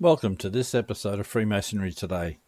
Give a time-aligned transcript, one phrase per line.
[0.00, 2.38] Welcome to this episode of Freemasonry Today.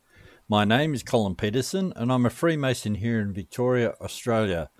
[0.48, 4.70] My name is Colin Peterson, and I'm a Freemason here in Victoria, Australia,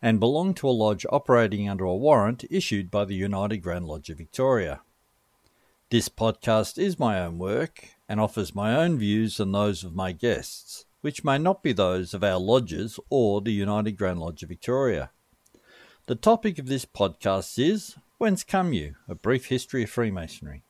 [0.00, 4.08] and belong to a lodge operating under a warrant issued by the United Grand Lodge
[4.08, 4.82] of Victoria.
[5.90, 10.12] This podcast is my own work and offers my own views and those of my
[10.12, 14.48] guests, which may not be those of our lodges or the United Grand Lodge of
[14.48, 15.10] Victoria.
[16.06, 18.94] The topic of this podcast is Whence Come You?
[19.08, 20.62] A Brief History of Freemasonry.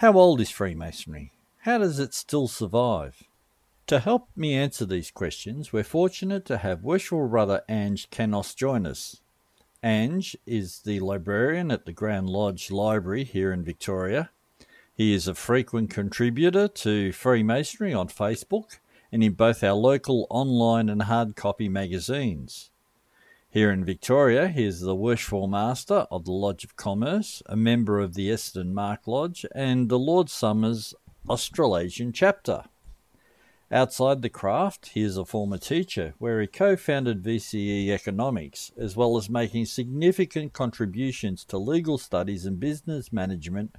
[0.00, 1.30] How old is Freemasonry?
[1.58, 3.24] How does it still survive?
[3.88, 8.86] To help me answer these questions, we're fortunate to have worshipful brother Ange Kenos join
[8.86, 9.20] us.
[9.82, 14.30] Ange is the librarian at the Grand Lodge Library here in Victoria.
[14.94, 18.78] He is a frequent contributor to Freemasonry on Facebook
[19.12, 22.70] and in both our local online and hard copy magazines.
[23.52, 27.98] Here in Victoria, he is the Worshipful Master of the Lodge of Commerce, a member
[27.98, 30.94] of the Essendon Mark Lodge, and the Lord Somers
[31.28, 32.66] Australasian chapter.
[33.68, 38.94] Outside the craft, he is a former teacher, where he co founded VCE Economics, as
[38.94, 43.74] well as making significant contributions to legal studies and business management,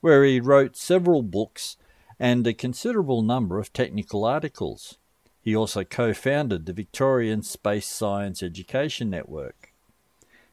[0.00, 1.76] where he wrote several books
[2.20, 4.98] and a considerable number of technical articles.
[5.46, 9.72] He also co founded the Victorian Space Science Education Network.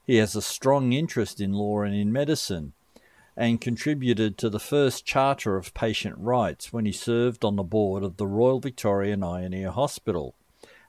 [0.06, 2.74] He has a strong interest in law and in medicine,
[3.36, 8.04] and contributed to the first Charter of Patient Rights when he served on the board
[8.04, 10.36] of the Royal Victorian Ear Hospital.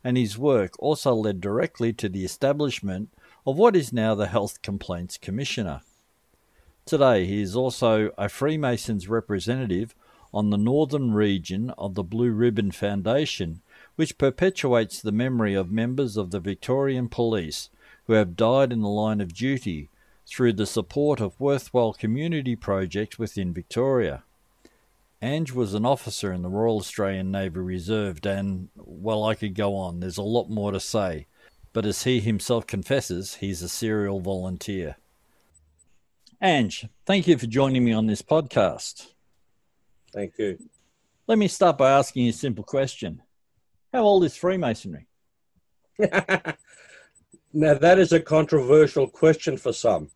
[0.04, 3.08] And his work also led directly to the establishment
[3.46, 5.80] of what is now the Health Complaints Commissioner.
[6.84, 9.94] Today, he is also a Freemasons representative
[10.34, 13.62] on the northern region of the Blue Ribbon Foundation,
[13.96, 17.70] which perpetuates the memory of members of the Victorian Police
[18.06, 19.88] who have died in the line of duty
[20.26, 24.22] through the support of worthwhile community projects within Victoria.
[25.22, 29.74] Ange was an officer in the Royal Australian Navy Reserve, and, well, I could go
[29.74, 30.00] on.
[30.00, 31.26] There's a lot more to say.
[31.72, 34.96] But as he himself confesses, he's a serial volunteer.
[36.42, 39.08] Ange, thank you for joining me on this podcast.
[40.12, 40.58] Thank you.
[41.26, 43.22] Let me start by asking you a simple question
[43.94, 45.06] how old is Freemasonry?
[45.98, 50.10] now, that is a controversial question for some.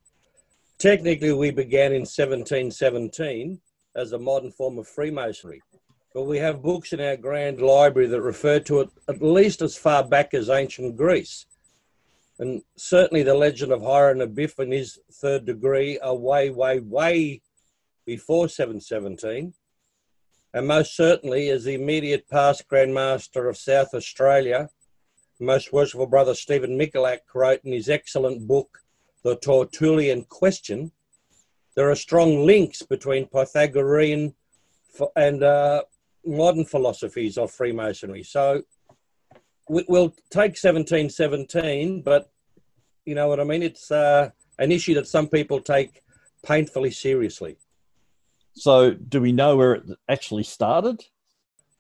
[0.79, 3.61] Technically, we began in 1717
[3.95, 5.63] as a modern form of Freemasonry,
[6.13, 9.77] but we have books in our grand library that refer to it at least as
[9.77, 11.47] far back as ancient Greece.
[12.41, 17.43] And certainly the legend of Hiram Abiff and his third degree are way, way, way
[18.05, 19.55] before 717
[20.55, 24.69] and most certainly as the immediate past Grand Master of South Australia,
[25.41, 28.81] most worshipful brother Stephen Michalak wrote in his excellent book,
[29.23, 30.93] The Tertullian Question,
[31.79, 34.35] there are strong links between Pythagorean
[35.15, 35.83] and uh,
[36.27, 38.25] modern philosophies of Freemasonry.
[38.25, 38.63] So
[39.69, 42.33] we'll take 1717, but
[43.05, 43.63] you know what I mean?
[43.63, 46.03] It's uh, an issue that some people take
[46.45, 47.59] painfully seriously.
[48.59, 51.05] So, do we know where it actually started?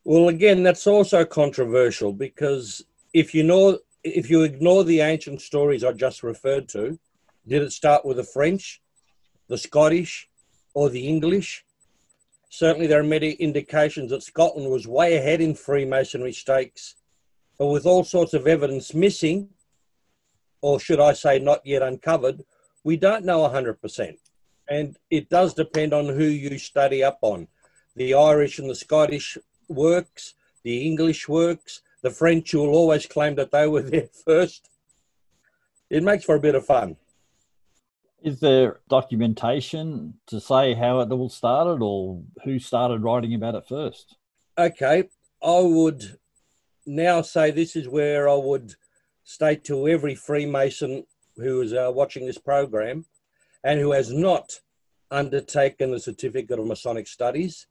[0.04, 5.82] Well, again, that's also controversial because if you know, if you ignore the ancient stories
[5.82, 6.96] I just referred to,
[7.48, 8.80] did it start with the French,
[9.48, 10.28] the Scottish,
[10.72, 11.64] or the English?
[12.48, 16.94] Certainly, there are many indications that Scotland was way ahead in Freemasonry stakes,
[17.58, 19.48] but with all sorts of evidence missing,
[20.60, 22.44] or should I say, not yet uncovered,
[22.84, 24.16] we don't know 100%
[24.68, 27.48] and it does depend on who you study up on.
[27.96, 33.50] The Irish and the Scottish works, the English works, the French will always claim that
[33.50, 34.68] they were there first.
[35.90, 36.96] It makes for a bit of fun.
[38.22, 43.68] Is there documentation to say how it all started or who started writing about it
[43.68, 44.16] first?
[44.58, 45.04] Okay,
[45.42, 46.18] I would
[46.84, 48.74] now say this is where I would
[49.22, 51.04] state to every Freemason
[51.36, 53.04] who is uh, watching this program
[53.64, 54.60] and who has not
[55.10, 57.66] undertaken the Certificate of Masonic Studies,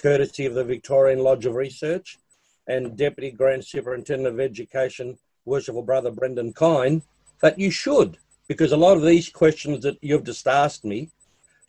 [0.00, 2.18] courtesy of the Victorian Lodge of Research
[2.66, 7.02] and Deputy Grand Superintendent of Education, Worshipful Brother Brendan Kine,
[7.40, 8.18] that you should,
[8.48, 11.10] because a lot of these questions that you've just asked me,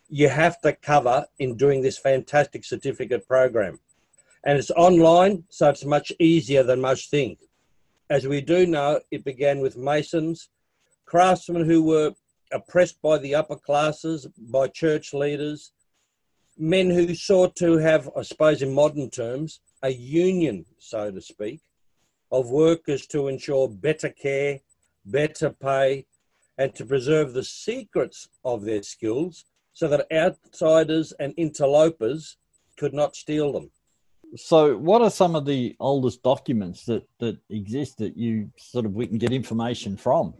[0.10, 3.80] you have to cover in doing this fantastic certificate program.
[4.44, 7.40] And it's online, so it's much easier than most think.
[8.10, 10.50] As we do know, it began with masons,
[11.06, 12.14] craftsmen who were
[12.52, 15.72] oppressed by the upper classes, by church leaders,
[16.58, 21.62] men who sought to have, I suppose, in modern terms, a union, so to speak,
[22.32, 24.60] of workers to ensure better care,
[25.06, 26.06] better pay,
[26.58, 32.38] and to preserve the secrets of their skills so that outsiders and interlopers
[32.78, 33.70] could not steal them.
[34.38, 38.94] So, what are some of the oldest documents that, that exist that you sort of
[38.94, 40.34] we can get information from?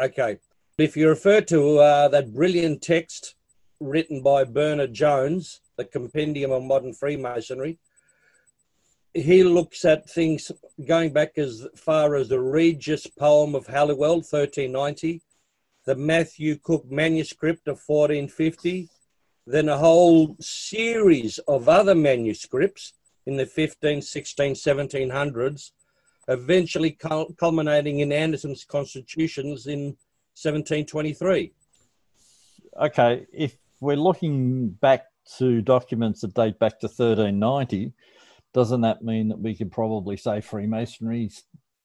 [0.00, 0.38] Okay.
[0.80, 3.34] If you refer to uh, that brilliant text
[3.80, 7.78] written by Bernard Jones, The Compendium of Modern Freemasonry,
[9.12, 10.50] he looks at things
[10.86, 15.20] going back as far as the Regius poem of Halliwell, 1390,
[15.84, 18.88] the Matthew Cooke manuscript of 1450,
[19.46, 22.94] then a whole series of other manuscripts
[23.26, 25.72] in the 15, 16, 1700s,
[26.28, 26.96] eventually
[27.38, 29.94] culminating in Anderson's constitutions in
[30.42, 31.52] 1723.
[32.80, 35.06] Okay, if we're looking back
[35.38, 37.92] to documents that date back to 1390,
[38.52, 41.30] doesn't that mean that we could probably say Freemasonry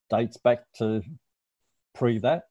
[0.10, 1.02] dates back to
[1.94, 2.44] pre that?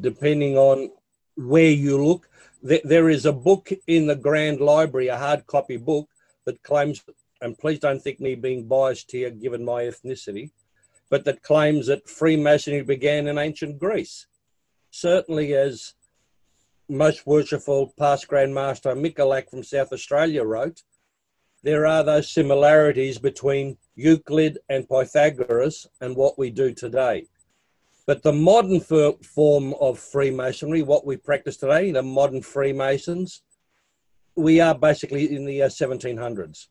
[0.00, 0.90] Depending on
[1.36, 2.28] where you look,
[2.62, 6.08] there is a book in the Grand Library, a hard copy book,
[6.44, 7.02] that claims,
[7.40, 10.50] and please don't think me being biased here given my ethnicity,
[11.10, 14.26] but that claims that Freemasonry began in ancient Greece.
[14.96, 15.94] Certainly, as
[16.88, 20.84] most worshipful past Grand Master Michalak from South Australia wrote,
[21.64, 27.26] there are those similarities between Euclid and Pythagoras and what we do today.
[28.06, 33.42] But the modern form of Freemasonry, what we practice today, the modern Freemasons,
[34.36, 36.68] we are basically in the 1700s.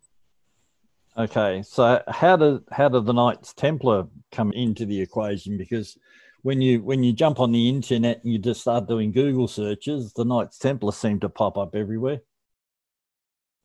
[1.18, 5.58] Uh, okay, so how did how did the Knights Templar come into the equation?
[5.58, 5.98] Because
[6.44, 10.14] when you when you jump on the internet and you just start doing Google searches,
[10.14, 12.22] the Knights Templar seem to pop up everywhere.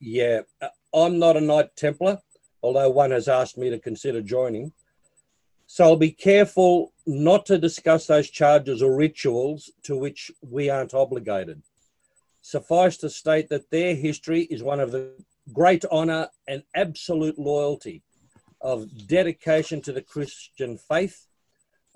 [0.01, 2.19] Yeah, uh, I'm not a Knight Templar,
[2.63, 4.73] although one has asked me to consider joining.
[5.67, 10.95] So I'll be careful not to discuss those charges or rituals to which we aren't
[10.95, 11.61] obligated.
[12.41, 15.13] Suffice to state that their history is one of the
[15.53, 18.03] great honour and absolute loyalty,
[18.61, 21.28] of dedication to the Christian faith,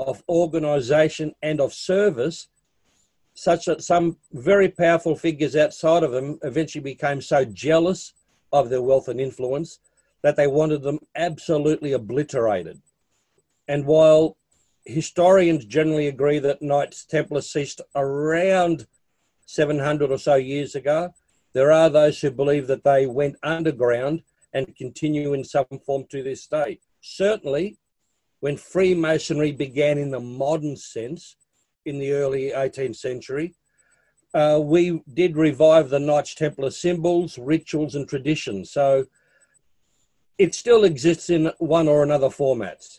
[0.07, 2.49] of organisation, and of service,
[3.35, 8.13] such that some very powerful figures outside of them eventually became so jealous
[8.53, 9.79] of their wealth and influence
[10.23, 12.81] that they wanted them absolutely obliterated.
[13.69, 14.37] And while
[14.85, 18.87] historians generally agree that Knights Templar ceased around
[19.47, 21.15] 700 or so years ago,
[21.53, 24.23] there are those who believe that they went underground
[24.55, 26.79] and continue in some form to this day.
[27.01, 27.79] Certainly,
[28.43, 31.37] when Freemasonry began in the modern sense
[31.87, 33.55] in the early 18th century,
[34.35, 38.73] uh, we did revive the Knights Templar symbols, rituals, and traditions.
[38.73, 39.05] So
[40.39, 42.99] it still exists in one or another formats.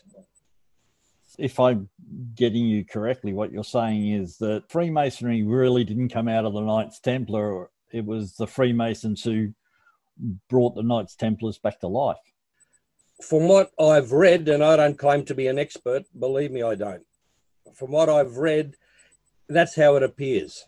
[1.38, 1.90] If I'm
[2.34, 6.62] getting you correctly, what you're saying is that Freemasonry really didn't come out of the
[6.62, 9.52] Knights Templar, it was the Freemasons who
[10.48, 12.16] brought the Knights Templars back to life.
[13.22, 16.74] From what I've read, and I don't claim to be an expert, believe me, I
[16.74, 17.04] don't.
[17.74, 18.76] From what I've read,
[19.48, 20.64] that's how it appears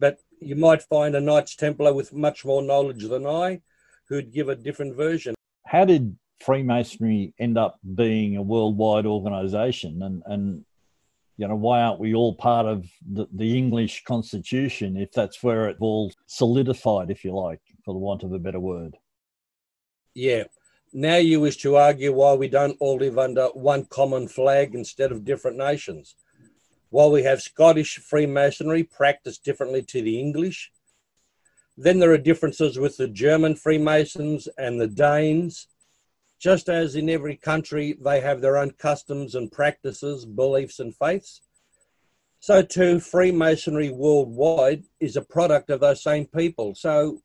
[0.00, 3.60] but you might find a Knights Templar with much more knowledge than I
[4.08, 5.34] who'd give a different version.
[5.66, 10.02] How did Freemasonry end up being a worldwide organization?
[10.02, 10.64] And, and
[11.36, 15.68] you know, why aren't we all part of the, the English constitution if that's where
[15.68, 18.96] it all solidified, if you like, for the want of a better word?
[20.14, 20.44] Yeah.
[20.92, 25.12] Now you wish to argue why we don't all live under one common flag instead
[25.12, 26.16] of different nations.
[26.88, 30.72] While we have Scottish Freemasonry practiced differently to the English,
[31.76, 35.68] then there are differences with the German Freemasons and the Danes.
[36.40, 41.42] Just as in every country, they have their own customs and practices, beliefs, and faiths.
[42.40, 46.74] So, too, Freemasonry worldwide is a product of those same people.
[46.74, 47.22] So,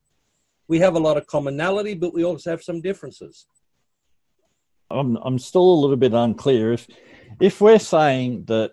[0.68, 3.46] we have a lot of commonality, but we also have some differences.
[4.90, 6.72] I'm, I'm still a little bit unclear.
[6.72, 6.86] If
[7.38, 8.72] if we're saying that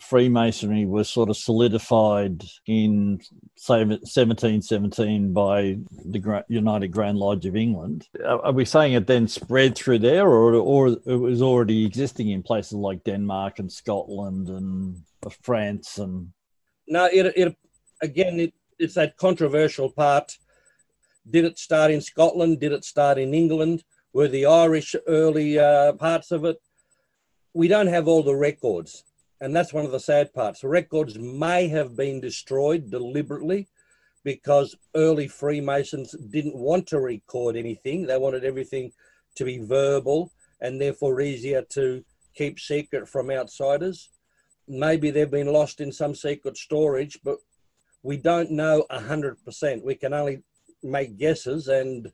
[0.00, 3.20] Freemasonry was sort of solidified in
[3.56, 9.76] say 1717 by the United Grand Lodge of England, are we saying it then spread
[9.76, 15.02] through there, or or it was already existing in places like Denmark and Scotland and
[15.42, 16.32] France and?
[16.86, 17.56] No, it, it
[18.02, 20.36] again it, it's that controversial part.
[21.30, 22.60] Did it start in Scotland?
[22.60, 23.84] Did it start in England?
[24.12, 26.58] Were the Irish early uh, parts of it?
[27.54, 29.04] we don't have all the records.
[29.40, 30.60] And that's one of the sad parts.
[30.60, 33.68] The records may have been destroyed deliberately
[34.24, 38.06] because early Freemasons didn't want to record anything.
[38.06, 38.92] They wanted everything
[39.34, 42.04] to be verbal and therefore easier to
[42.36, 44.10] keep secret from outsiders.
[44.68, 47.38] Maybe they've been lost in some secret storage, but
[48.04, 49.82] we don't know 100%.
[49.82, 50.44] We can only
[50.84, 52.12] make guesses and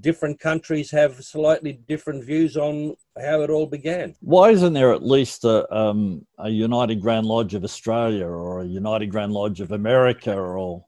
[0.00, 4.14] different countries have slightly different views on how it all began.
[4.20, 8.66] Why isn't there at least a, um, a United Grand Lodge of Australia or a
[8.66, 10.84] United Grand Lodge of America or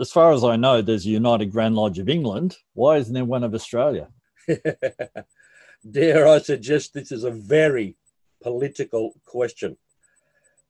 [0.00, 2.56] as far as I know, there's a United Grand Lodge of England.
[2.74, 4.08] Why isn't there one of Australia?
[5.90, 7.96] Dare I suggest this is a very
[8.42, 9.76] political question.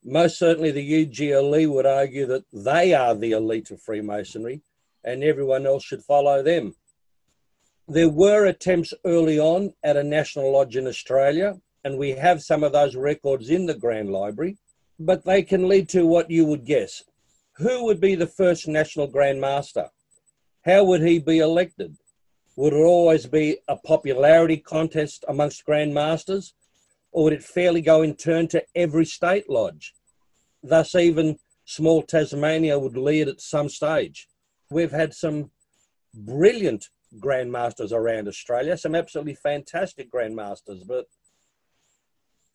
[0.05, 4.63] Most certainly, the UGLE would argue that they are the elite of Freemasonry
[5.05, 6.75] and everyone else should follow them.
[7.91, 12.63] There were attempts early on at a national lodge in Australia, and we have some
[12.63, 14.59] of those records in the Grand Library,
[14.99, 17.03] but they can lead to what you would guess.
[17.57, 19.89] Who would be the first national Grand Master?
[20.67, 21.97] How would he be elected?
[22.57, 26.53] Would it always be a popularity contest amongst Grand Masters,
[27.11, 29.95] or would it fairly go in turn to every state lodge?
[30.63, 34.29] Thus, even small Tasmania would lead at some stage.
[34.71, 35.53] We've had some
[36.13, 41.07] brilliant grandmasters around Australia, some absolutely fantastic grandmasters, but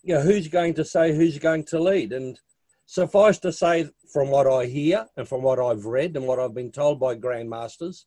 [0.04, 2.12] you know, who's going to say who's going to lead?
[2.12, 2.38] And
[2.86, 6.54] suffice to say, from what I hear and from what I've read and what I've
[6.54, 8.06] been told by grandmasters,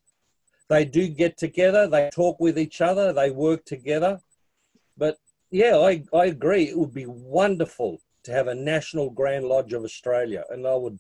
[0.69, 4.21] they do get together, they talk with each other, they work together.
[4.97, 5.19] But
[5.51, 6.65] yeah, I, I agree.
[6.65, 10.99] It would be wonderful to have a national Grand Lodge of Australia, and I would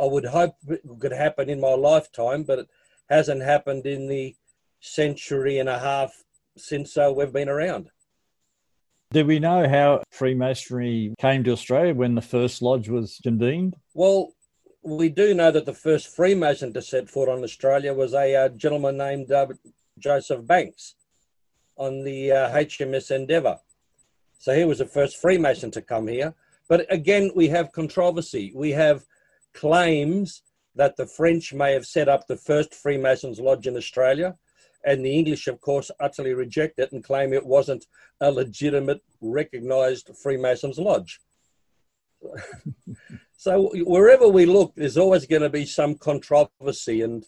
[0.00, 2.68] I would hope it could happen in my lifetime, but it
[3.08, 4.34] hasn't happened in the
[4.84, 6.12] century and a half
[6.58, 7.88] since uh, we've been around.
[9.12, 13.76] Do we know how Freemasonry came to Australia when the first lodge was convened?
[13.94, 14.34] Well,
[14.82, 18.48] we do know that the first Freemason to set foot on Australia was a uh,
[18.50, 19.46] gentleman named uh,
[19.98, 20.96] Joseph Banks
[21.76, 23.58] on the uh, HMS Endeavour.
[24.38, 26.34] So he was the first Freemason to come here.
[26.68, 28.52] But again, we have controversy.
[28.54, 29.04] We have
[29.54, 30.42] claims
[30.74, 34.36] that the French may have set up the first Freemasons Lodge in Australia
[34.84, 37.86] and the English, of course, utterly reject it and claim it wasn't
[38.20, 41.20] a legitimate, recognized Freemasons lodge.
[43.36, 47.24] so wherever we look, there's always going to be some controversy, and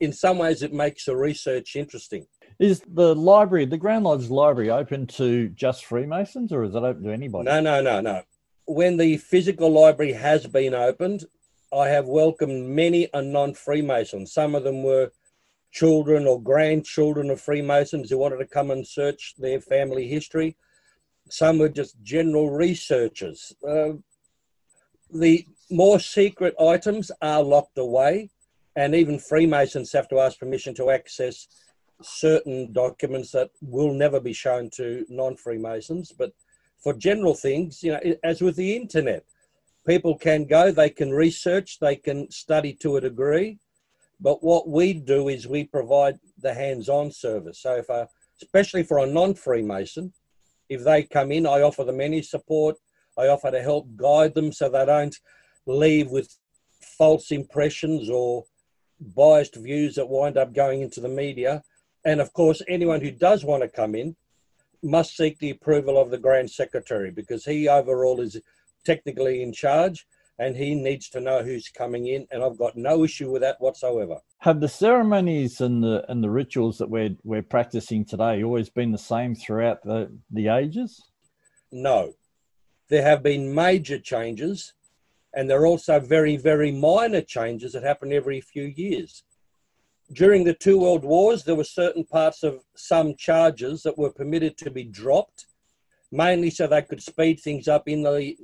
[0.00, 2.26] in some ways, it makes the research interesting.
[2.58, 7.04] Is the library, the Grand Lodge Library, open to just Freemasons, or is it open
[7.04, 7.44] to anybody?
[7.44, 8.22] No, no, no, no.
[8.66, 11.24] When the physical library has been opened,
[11.72, 14.26] I have welcomed many a non-Freemason.
[14.26, 15.10] Some of them were
[15.72, 20.56] children or grandchildren of Freemasons who wanted to come and search their family history.
[21.28, 23.54] Some were just general researchers.
[23.66, 23.92] Uh,
[25.12, 28.30] the more secret items are locked away,
[28.76, 31.46] and even Freemasons have to ask permission to access
[32.02, 36.12] certain documents that will never be shown to non Freemasons.
[36.16, 36.32] But
[36.78, 39.24] for general things, you know, as with the internet,
[39.86, 43.58] people can go, they can research, they can study to a degree,
[44.20, 47.60] but what we do is we provide the hands-on service.
[47.62, 48.08] So if a,
[48.42, 50.12] especially for a non-Freemason,
[50.68, 52.76] if they come in, I offer them any support.
[53.18, 55.16] I offer to help guide them so they don't
[55.66, 56.36] leave with
[56.98, 58.44] false impressions or
[59.16, 61.62] biased views that wind up going into the media.
[62.04, 64.16] And of course, anyone who does want to come in
[64.82, 68.40] must seek the approval of the Grand Secretary because he overall is
[68.84, 70.06] technically in charge
[70.40, 73.60] and he needs to know who's coming in and I've got no issue with that
[73.60, 74.16] whatsoever.
[74.38, 78.90] Have the ceremonies and the and the rituals that we're we're practicing today always been
[78.90, 81.10] the same throughout the, the ages?
[81.70, 82.14] No.
[82.88, 84.72] There have been major changes
[85.34, 89.22] and there are also very, very minor changes that happen every few years.
[90.12, 94.56] During the two world wars, there were certain parts of some charges that were permitted
[94.56, 95.46] to be dropped,
[96.10, 98.34] mainly so they could speed things up in the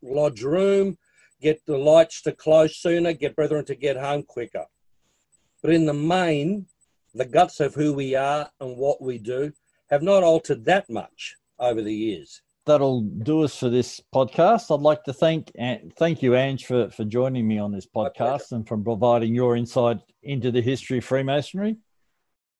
[0.00, 0.96] lodge room,
[1.40, 4.66] get the lights to close sooner, get brethren to get home quicker.
[5.62, 6.66] But in the main,
[7.14, 9.52] the guts of who we are and what we do
[9.90, 12.42] have not altered that much over the years.
[12.66, 14.72] That'll do us for this podcast.
[14.72, 15.50] I'd like to thank
[15.98, 19.98] thank you, Ange, for, for joining me on this podcast and for providing your insight
[20.22, 21.76] into the history of Freemasonry.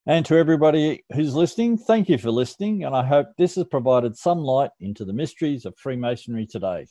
[0.06, 2.84] And to everybody who's listening, thank you for listening.
[2.84, 6.86] And I hope this has provided some light into the mysteries of Freemasonry today.